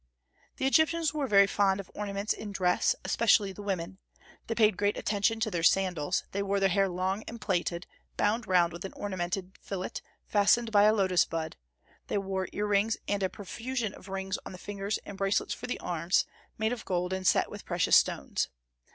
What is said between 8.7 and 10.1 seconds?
with an ornamented fillet